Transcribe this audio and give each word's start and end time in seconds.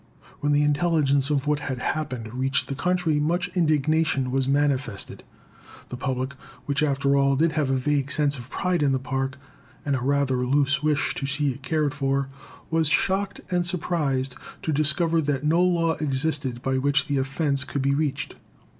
When 0.39 0.51
the 0.51 0.63
intelligence 0.63 1.29
of 1.29 1.45
what 1.45 1.59
had 1.59 1.77
happened 1.77 2.33
reached 2.33 2.67
the 2.69 2.73
country, 2.73 3.19
much 3.19 3.49
indignation 3.49 4.31
was 4.31 4.47
manifested. 4.47 5.21
The 5.89 5.95
public, 5.95 6.33
which 6.65 6.81
after 6.81 7.15
all 7.15 7.35
did 7.35 7.51
have 7.51 7.69
a 7.69 7.75
vague 7.75 8.11
sense 8.11 8.35
of 8.39 8.49
pride 8.49 8.81
in 8.81 8.93
the 8.93 8.97
Park, 8.97 9.37
and 9.85 9.95
a 9.95 9.99
rather 10.01 10.43
loose 10.43 10.81
wish 10.81 11.13
to 11.13 11.27
see 11.27 11.51
it 11.51 11.61
cared 11.61 11.93
for, 11.93 12.29
was 12.71 12.87
shocked 12.89 13.41
and 13.51 13.63
surprised 13.63 14.35
to 14.63 14.73
discover 14.73 15.21
that 15.21 15.43
no 15.43 15.61
law 15.61 15.93
existed 15.97 16.63
by 16.63 16.79
which 16.79 17.05
the 17.05 17.17
offense 17.19 17.63
could 17.63 17.83
be 17.83 17.93
reached. 17.93 18.33